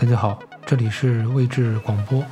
[0.00, 2.24] 大家好，这里是位置广播。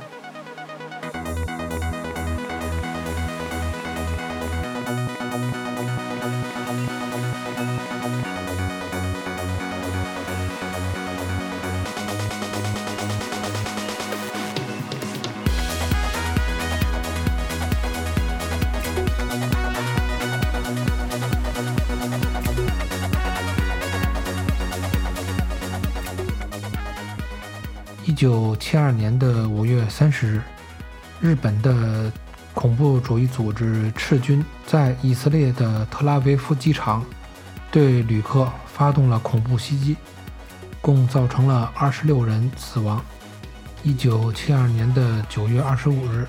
[28.17, 30.41] 九七二年的五月三十日，
[31.21, 32.11] 日本的
[32.51, 37.05] 恐怖主义组织赤军在以色列的特拉维夫机场
[37.69, 39.95] 对旅客发动了恐怖袭击，
[40.81, 42.99] 共造成了二十六人死亡。
[43.83, 46.25] 一九七二年的九月二十五日，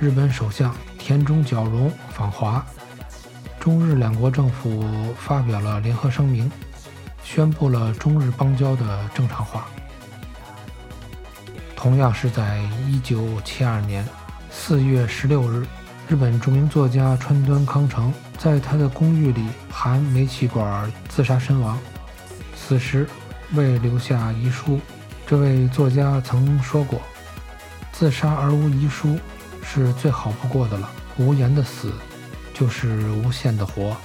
[0.00, 2.66] 日本首相田中角荣访华，
[3.60, 6.50] 中日两国政府发表了联合声明，
[7.22, 9.68] 宣布了中日邦交的正常化。
[11.78, 14.04] 同样是在一九七二年
[14.50, 15.64] 四月十六日，
[16.08, 21.78] 日本著名作家川端康成在他的公寓里含煤气管自杀身亡。
[22.56, 23.06] 死时
[23.52, 24.80] 未留下遗书。
[25.24, 27.00] 这位作家曾说过
[27.92, 29.16] ：“自杀而无遗书
[29.62, 30.90] 是最好不过的了。
[31.16, 31.92] 无言的死，
[32.52, 33.96] 就是无限的活。”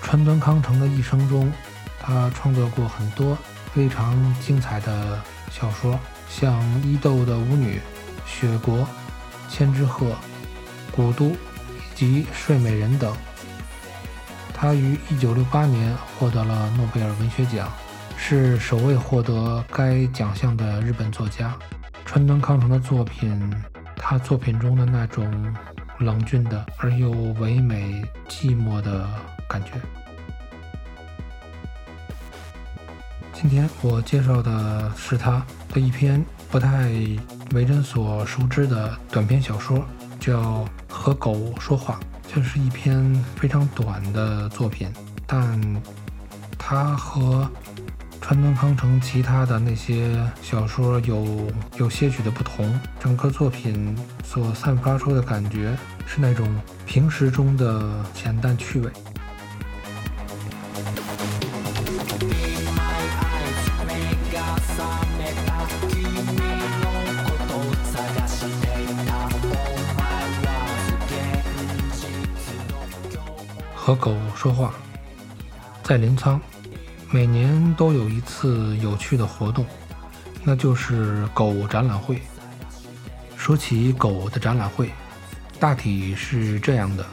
[0.00, 1.52] 川端康成的一生中，
[1.98, 3.36] 他创作过很多
[3.74, 5.20] 非常精彩的。
[5.50, 5.98] 小说
[6.28, 7.74] 像《伊豆的舞女》
[8.24, 8.78] 《雪国》
[9.48, 10.06] 《千之鹤》
[10.92, 11.36] 《古都》以
[11.94, 13.14] 及《睡美人》等。
[14.54, 17.70] 他于1968年获得了诺贝尔文学奖，
[18.16, 21.56] 是首位获得该奖项的日本作家。
[22.04, 23.52] 川端康成的作品，
[23.96, 25.54] 他作品中的那种
[25.98, 29.08] 冷峻的而又唯美寂寞的
[29.48, 29.72] 感觉。
[33.40, 35.42] 今天我介绍的是他
[35.72, 36.90] 的一篇不太
[37.54, 39.82] 为人所熟知的短篇小说，
[40.20, 40.42] 叫
[40.90, 41.98] 《和狗说话》。
[42.30, 44.92] 这是一篇非常短的作品，
[45.26, 45.58] 但
[46.58, 47.50] 它和
[48.20, 52.78] 川端康成其他的那些小说有有些许的不同。
[53.00, 55.74] 整个作品所散发出的感觉
[56.06, 56.46] 是那种
[56.84, 58.90] 平时中的浅淡趣味。
[73.90, 74.72] 和狗说话，
[75.82, 76.38] 在临沧，
[77.10, 79.66] 每年都有一次有趣的活动，
[80.44, 82.22] 那就是狗展览会。
[83.36, 84.92] 说起狗的展览会，
[85.58, 87.04] 大体是这样的：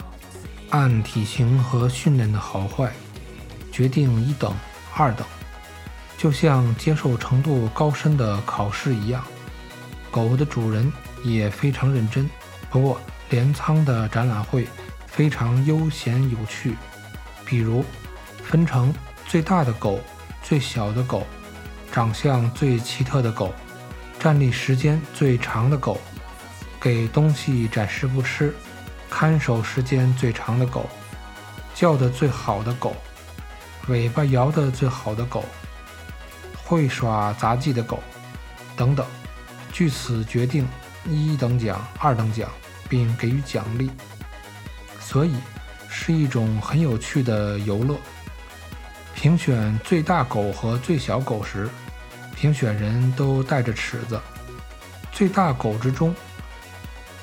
[0.69, 2.91] 按体型和训练的好坏，
[3.71, 4.53] 决定一等、
[4.95, 5.25] 二等，
[6.16, 9.23] 就像接受程度高深的考试一样。
[10.11, 10.93] 狗的主人
[11.23, 12.29] 也非常认真。
[12.69, 13.01] 不过，
[13.31, 14.67] 镰仓的展览会。
[15.17, 16.75] 非常悠闲有趣，
[17.44, 17.83] 比如
[18.44, 18.94] 分成
[19.28, 20.00] 最大的狗、
[20.44, 21.25] 最小的狗、
[21.91, 23.51] 长相最奇特的狗、
[24.19, 26.00] 站立时间最长的狗、
[26.79, 28.53] 给东西展示不吃、
[29.09, 30.88] 看守时间最长的狗、
[31.73, 32.95] 叫得最好的狗、
[33.88, 35.44] 尾巴摇得最好的狗、
[36.63, 38.03] 会耍杂技的狗
[38.75, 39.03] 等等。
[39.73, 40.67] 据此决定
[41.09, 42.47] 一等奖、二等奖，
[42.88, 43.89] 并给予奖励。
[45.07, 45.34] 所以
[45.90, 47.97] 是一种很有趣的游乐。
[49.16, 51.69] 评选最大狗和最小狗时，
[52.35, 54.19] 评选人都带着尺子。
[55.13, 56.13] 最大狗之中，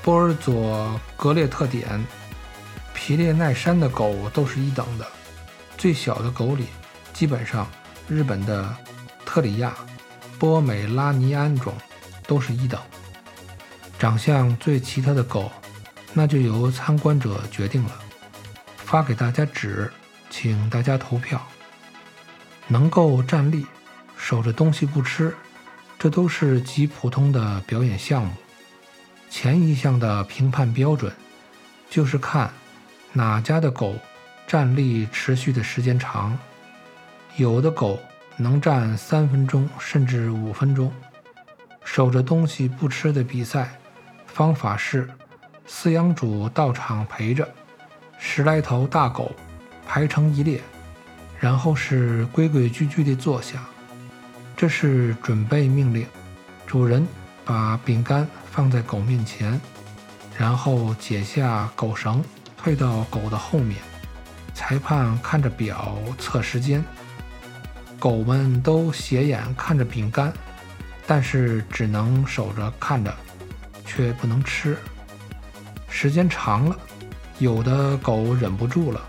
[0.02, 2.02] 波尔佐格列特点、
[2.94, 5.06] 皮列奈山的狗都是一等的。
[5.76, 6.68] 最小的狗里，
[7.12, 7.70] 基本上
[8.08, 8.74] 日本的
[9.26, 9.74] 特里亚、
[10.38, 11.74] 波美拉尼安种
[12.26, 12.80] 都是一等。
[13.98, 15.52] 长相最奇特的狗。
[16.16, 17.90] 那就由参观者决定了，
[18.76, 19.92] 发给大家纸，
[20.30, 21.44] 请大家投票。
[22.68, 23.66] 能够站立，
[24.16, 25.34] 守着东西不吃，
[25.98, 28.32] 这都是极普通的表演项目。
[29.28, 31.12] 前一项的评判标准，
[31.90, 32.48] 就是看
[33.12, 33.96] 哪家的狗
[34.46, 36.38] 站立持续的时间长。
[37.36, 37.98] 有的狗
[38.36, 40.92] 能站三分钟，甚至五分钟。
[41.84, 43.76] 守着东西不吃的比赛
[44.26, 45.10] 方法是。
[45.68, 47.48] 饲养主到场陪着，
[48.18, 49.32] 十来头大狗
[49.86, 50.60] 排成一列，
[51.40, 53.64] 然后是规规矩矩地坐下。
[54.56, 56.06] 这是准备命令。
[56.66, 57.06] 主人
[57.44, 59.60] 把饼干放在狗面前，
[60.38, 62.22] 然后解下狗绳，
[62.56, 63.78] 退到狗的后面。
[64.54, 66.84] 裁判看着表测时间。
[67.98, 70.32] 狗们都斜眼看着饼干，
[71.06, 73.14] 但是只能守着看着，
[73.84, 74.76] 却不能吃。
[75.96, 76.76] 时间长了，
[77.38, 79.00] 有的狗忍不住了，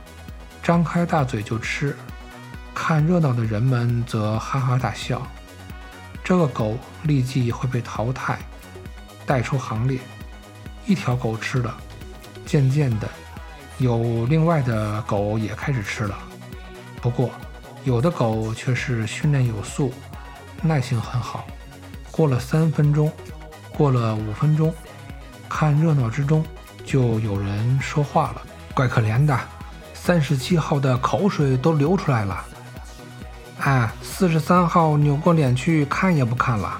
[0.61, 1.97] 张开大嘴就吃。
[2.75, 5.25] 看热闹的人们则哈哈大笑。
[6.23, 8.37] 这个狗立即会被淘汰，
[9.25, 9.99] 带出行列。
[10.85, 11.75] 一条狗吃了，
[12.45, 13.09] 渐渐的，
[13.79, 16.15] 有另外的狗也开始吃了。
[17.01, 17.31] 不过，
[17.83, 19.91] 有的狗却是训练有素，
[20.61, 21.47] 耐性很好。
[22.11, 23.11] 过了三分钟，
[23.75, 24.71] 过了五分钟，
[25.49, 26.45] 看热闹之中
[26.85, 28.41] 就有人说话了
[28.73, 29.37] ：“怪可怜的，
[29.93, 32.45] 三十七号的口水都流出来了。”
[33.59, 36.79] 哎，四十三号扭过脸去看也不看了，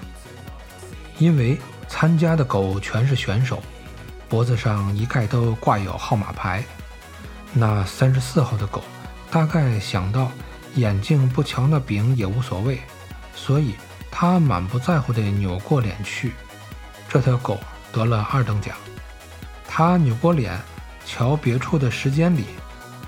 [1.18, 3.62] 因为参加的狗全是选手，
[4.30, 6.64] 脖子上一概都挂有号码牌。
[7.54, 8.84] 那三十四号的狗
[9.32, 10.32] 大概想到。
[10.76, 12.82] 眼镜不瞧那饼也无所谓，
[13.34, 13.76] 所以
[14.12, 16.34] 他满不在乎地扭过脸去。
[17.08, 17.58] 这条狗
[17.94, 18.76] 得了二等奖。
[19.78, 20.58] 他扭过脸
[21.06, 22.46] 瞧别处的时间里，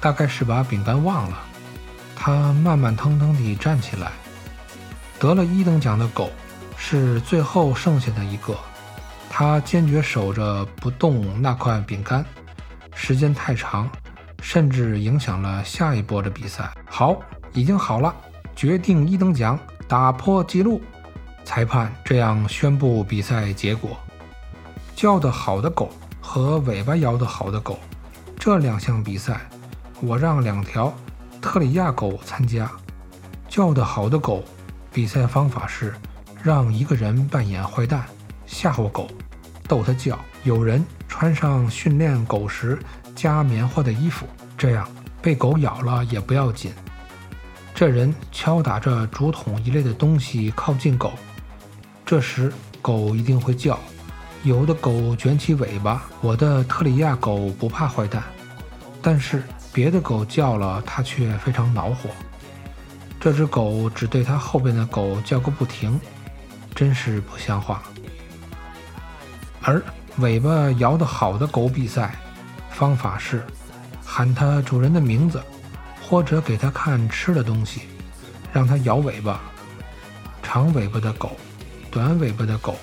[0.01, 1.37] 大概是把饼干忘了。
[2.13, 4.11] 他慢慢腾腾地站起来。
[5.17, 6.29] 得了一等奖的狗
[6.75, 8.53] 是最后剩下的一个，
[9.29, 12.25] 他坚决守着不动那块饼干，
[12.93, 13.89] 时间太长，
[14.41, 16.69] 甚至影响了下一波的比赛。
[16.85, 17.17] 好。
[17.53, 18.13] 已经好了，
[18.57, 20.81] 决定一等奖，打破纪录。
[21.45, 23.97] 裁判这样宣布比赛结果：
[24.97, 25.89] 叫得好的狗
[26.29, 27.79] 和尾巴摇得好的狗，
[28.37, 29.49] 这两项比赛，
[30.01, 30.93] 我让两条
[31.41, 32.69] 特里亚狗参加。
[33.47, 34.43] 叫得好的狗，
[34.91, 35.95] 比赛方法是
[36.43, 38.03] 让一个人扮演坏蛋，
[38.45, 39.07] 吓唬狗，
[39.69, 40.19] 逗它叫。
[40.43, 42.77] 有人穿上训练狗时
[43.15, 44.27] 加棉花的衣服，
[44.57, 44.85] 这样
[45.21, 46.73] 被狗咬了也不要紧。
[47.73, 51.13] 这人敲打着竹筒一类的东西靠近狗，
[52.05, 52.51] 这时
[52.81, 53.79] 狗一定会叫。
[54.43, 58.23] 有的狗卷起尾巴，我的特里亚狗不怕坏蛋，
[59.01, 59.43] 但是
[59.73, 62.09] 别的狗叫了，它却非常恼火。
[63.19, 65.99] 这只狗只对它后边的狗叫个不停，
[66.73, 67.83] 真是不像话。
[69.61, 69.83] 而
[70.17, 72.15] 尾巴摇得好的狗比赛，
[72.69, 73.43] 方法是
[74.05, 75.41] 喊它主人的名字。
[76.09, 77.81] 或者给它看吃的东西，
[78.53, 79.41] 让它摇尾巴。
[80.41, 81.35] 长尾巴的狗，
[81.91, 82.77] 短尾巴的狗，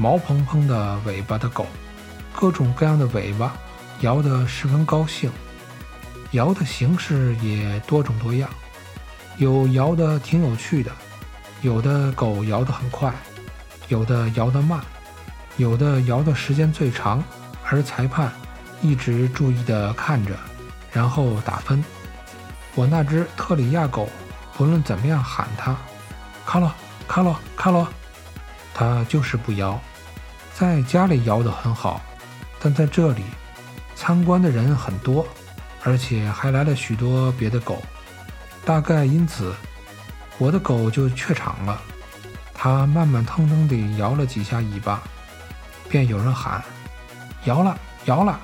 [0.00, 1.66] 毛蓬蓬的尾巴的狗，
[2.34, 3.52] 各种各样的尾巴，
[4.00, 5.30] 摇得十分高兴。
[6.30, 8.48] 摇的形式也多种多样，
[9.36, 10.90] 有摇得挺有趣的，
[11.60, 13.12] 有的狗摇得很快，
[13.88, 14.80] 有的摇得慢，
[15.58, 17.22] 有的摇的时间最长，
[17.68, 18.32] 而裁判
[18.80, 20.34] 一直注意地看着，
[20.90, 21.84] 然后打分。
[22.74, 24.08] 我那只特里亚狗，
[24.56, 25.76] 不论怎么样喊它，
[26.46, 26.72] 卡洛
[27.06, 27.86] 卡洛卡洛，
[28.72, 29.78] 它就是不摇。
[30.60, 32.02] 在家里摇得很好，
[32.60, 33.22] 但在这里，
[33.94, 35.26] 参观的人很多，
[35.82, 37.82] 而且还来了许多别的狗。
[38.62, 39.54] 大概因此，
[40.36, 41.80] 我的狗就怯场了。
[42.52, 45.00] 它慢慢腾腾地摇了几下尾巴，
[45.88, 46.62] 便有人喊
[47.44, 47.74] ：“摇了，
[48.04, 48.38] 摇了！”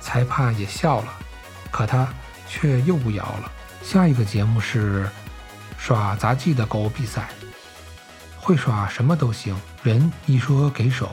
[0.00, 1.08] 裁判也笑了，
[1.72, 2.06] 可他。
[2.46, 3.50] 却又不摇了。
[3.82, 5.10] 下一个节目是
[5.76, 7.28] 耍杂技的狗比赛，
[8.44, 9.56] 会耍什么都行。
[9.82, 11.08] 人一说给手，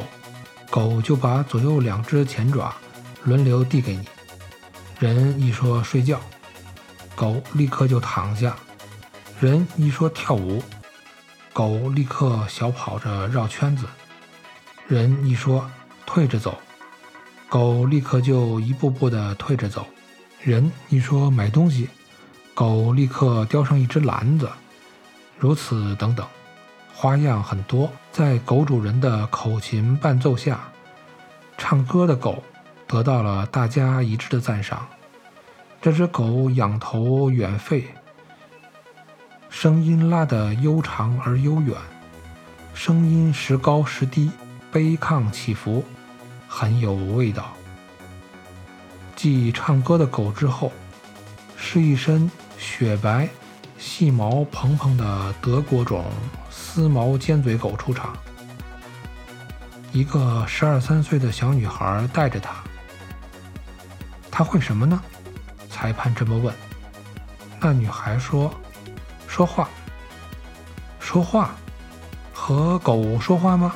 [0.70, 2.76] 狗就把左右两只前爪
[3.24, 4.04] 轮流递给你；
[5.00, 6.20] 人一说睡觉，
[7.16, 8.52] 狗立刻就躺下；
[9.40, 10.62] 人一说跳舞，
[11.54, 13.86] 狗立刻小跑着绕圈子；
[14.86, 15.72] 人一说
[16.06, 16.60] 退着走，
[17.48, 19.88] 狗立刻就一步步的退着走。
[20.42, 21.88] 人一说买东西，
[22.54, 24.50] 狗立刻叼上一只篮子，
[25.38, 26.28] 如此等等，
[27.02, 27.92] 花样很多。
[28.12, 30.60] 在狗主人的口琴伴奏下，
[31.58, 32.44] 唱歌的狗
[32.86, 34.88] 得到了大家一致的赞赏。
[35.82, 37.86] 这只狗仰头远吠，
[39.50, 41.76] 声音拉得悠长而悠远，
[42.76, 44.30] 声音时高时低，
[44.72, 45.84] 悲亢起伏，
[46.48, 47.52] 很有味道。
[49.16, 50.72] 继唱歌的狗之后，
[51.58, 52.30] 是一身
[52.60, 53.28] 雪白、
[53.80, 56.06] 细毛蓬蓬的德国种
[56.74, 58.16] 丝毛尖嘴狗出场。
[59.92, 62.54] 一个十二三岁的小女孩带着它。
[64.32, 65.02] 它会什么呢？
[65.70, 66.56] 裁判这么问。
[67.60, 68.54] 那女孩说
[69.28, 69.68] ：“说话。”
[70.98, 71.52] 说话？
[72.32, 73.76] 和狗说话吗？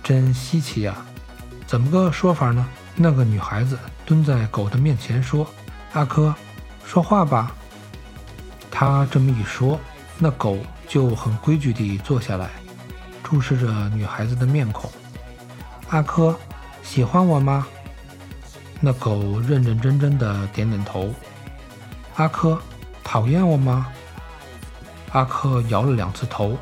[0.00, 0.94] 真稀奇呀！
[1.66, 2.64] 怎么个说法呢？
[2.94, 3.76] 那个女孩子。
[4.06, 5.44] 蹲在狗的面前说
[5.94, 6.32] ：“阿珂，
[6.84, 7.52] 说话吧。”
[8.70, 9.80] 他这么一说，
[10.16, 12.50] 那狗就很规矩地坐下来，
[13.22, 14.90] 注视着女孩子的面孔。
[15.88, 16.34] 阿珂，
[16.82, 17.66] 喜欢我吗？
[18.80, 21.14] 那狗认认真真的点点头。
[22.16, 22.58] 阿珂，
[23.02, 23.88] 讨厌我吗？
[25.12, 26.58] 阿珂摇了两次头。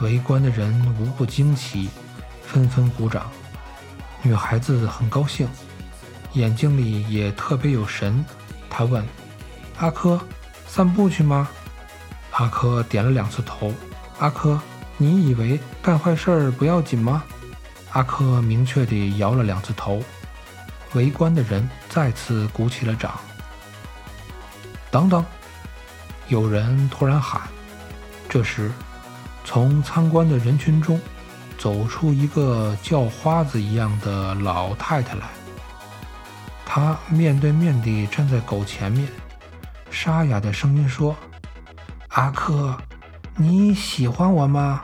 [0.00, 1.88] 围观的人无不惊奇，
[2.42, 3.30] 纷纷鼓掌。
[4.22, 5.48] 女孩子很高兴，
[6.32, 8.24] 眼睛里也特别有神。
[8.68, 9.04] 她问
[9.78, 10.20] ：“阿珂，
[10.66, 11.48] 散步去吗？”
[12.34, 13.72] 阿珂点了两次头。
[14.18, 14.58] 阿珂，
[14.96, 17.24] 你以为干坏事儿不要紧吗？
[17.92, 20.02] 阿珂明确地摇了两次头。
[20.94, 23.18] 围观的人再次鼓起了掌。
[24.90, 25.24] 等等，
[26.28, 27.42] 有人突然喊。
[28.28, 28.70] 这时，
[29.44, 31.00] 从参观的人群中
[31.56, 35.26] 走出一个叫花子一样的老太太来。
[36.66, 39.08] 她面对面地站在狗前面，
[39.90, 41.14] 沙哑的声音说。
[42.14, 42.72] 阿珂，
[43.36, 44.82] 你喜欢我吗？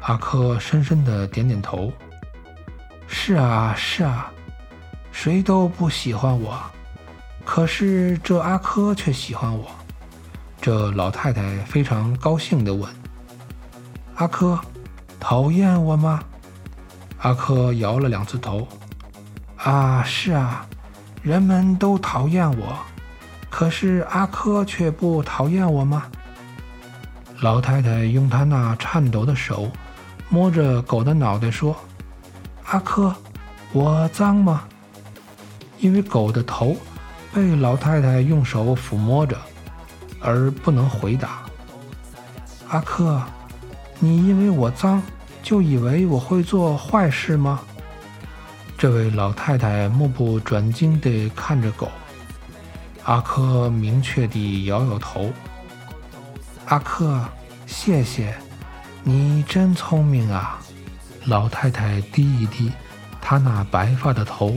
[0.00, 1.92] 阿珂深深的点点头。
[3.06, 4.32] 是啊，是啊，
[5.12, 6.58] 谁都不喜欢我，
[7.44, 9.66] 可是这阿珂却喜欢我。
[10.58, 12.90] 这老太太非常高兴地问
[14.16, 14.58] ：“阿珂，
[15.20, 16.24] 讨厌我吗？”
[17.20, 18.66] 阿珂摇了两次头。
[19.58, 20.66] 啊，是啊，
[21.22, 22.74] 人们都讨厌我。
[23.56, 26.02] 可是阿珂却不讨厌我吗？
[27.40, 29.70] 老太太用她那颤抖的手
[30.28, 31.74] 摸着狗的脑袋说
[32.68, 33.14] ：“阿珂，
[33.72, 34.64] 我脏吗？”
[35.80, 36.76] 因为狗的头
[37.32, 39.34] 被老太太用手抚摸着，
[40.20, 41.38] 而不能回答。
[42.68, 43.22] 阿珂，
[43.98, 45.02] 你因为我脏
[45.42, 47.60] 就以为我会做坏事吗？
[48.76, 51.90] 这位老太太目不转睛地看着狗。
[53.06, 55.32] 阿珂明确地摇摇头。
[56.66, 57.24] 阿珂，
[57.64, 58.34] 谢谢，
[59.04, 60.58] 你真聪明啊！
[61.26, 62.72] 老太太低一低
[63.20, 64.56] 她那白发的头，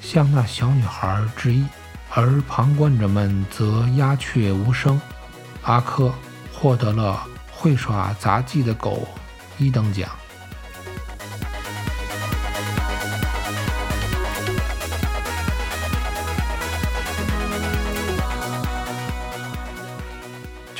[0.00, 1.66] 向那小女孩致意，
[2.10, 5.00] 而旁观者们则鸦雀无声。
[5.64, 6.12] 阿珂
[6.52, 9.08] 获得了会耍杂技的狗
[9.58, 10.08] 一等奖。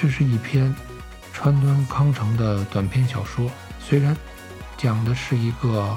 [0.03, 0.75] 这是一篇
[1.33, 4.17] 川端康成的短篇小说，虽然
[4.77, 5.97] 讲的是一个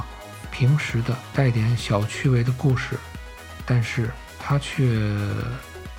[0.51, 2.99] 平时的带点小趣味的故事，
[3.65, 4.85] 但是它却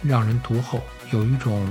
[0.05, 1.67] 让人读后有一种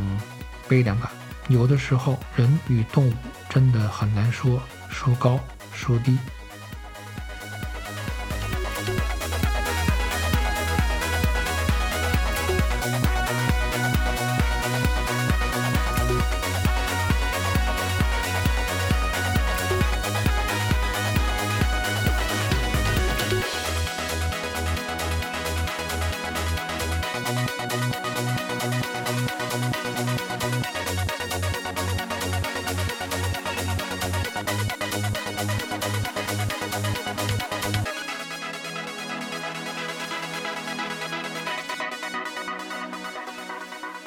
[0.67, 1.09] 悲凉感。
[1.47, 3.13] 有的时候，人与动物
[3.47, 5.39] 真的很难说说高
[5.73, 6.17] 说低。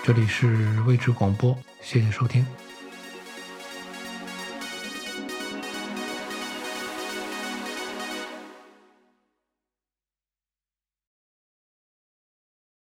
[0.08, 2.42] 这里是未知广播，谢谢收听。